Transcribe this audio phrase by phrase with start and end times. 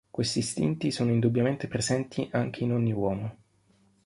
[0.09, 3.37] Questi istinti sono indubbiamente presenti anche in ogni uomo.